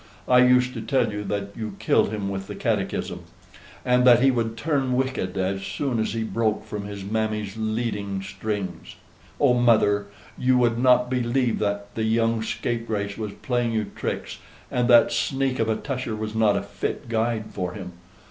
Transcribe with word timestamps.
I 0.27 0.39
used 0.39 0.73
to 0.73 0.81
tell 0.81 1.11
you 1.13 1.23
that 1.25 1.49
you 1.55 1.75
killed 1.77 2.09
him 2.09 2.27
with 2.27 2.47
the 2.47 2.55
catechism, 2.55 3.21
and 3.85 4.03
that 4.03 4.19
he 4.19 4.31
would 4.31 4.57
turn 4.57 4.95
wicked 4.95 5.37
as 5.37 5.61
soon 5.61 5.99
as 5.99 6.13
he 6.13 6.23
broke 6.23 6.65
from 6.65 6.85
his 6.85 7.03
mammy's 7.03 7.55
leading 7.55 8.19
strings. 8.23 8.95
Oh, 9.39 9.53
mother, 9.53 10.07
you 10.39 10.57
would 10.57 10.79
not 10.79 11.11
believe 11.11 11.59
that 11.59 11.93
the 11.93 12.01
young 12.03 12.41
scapegrace 12.41 13.15
was 13.15 13.33
playing 13.43 13.73
you 13.73 13.91
tricks, 13.95 14.39
and 14.71 14.87
that 14.87 15.11
sneak 15.11 15.59
of 15.59 15.69
a 15.69 15.75
Tusher 15.75 16.15
was 16.15 16.33
not 16.33 16.57
a 16.57 16.63
fit 16.63 17.07
guide 17.07 17.51
for 17.53 17.73
him. 17.73 17.91